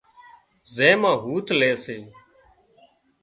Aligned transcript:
زين 0.75 0.95
مان 1.01 1.15
هُوٿ 1.23 1.45
لي 1.59 1.71
سي 1.83 1.97